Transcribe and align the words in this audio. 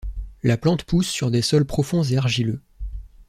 La 0.41 0.57
plante 0.57 0.83
pousse 0.83 1.07
sur 1.09 1.29
des 1.29 1.43
sols 1.43 1.65
profonds 1.67 2.01
et 2.01 2.17
argileux. 2.17 2.59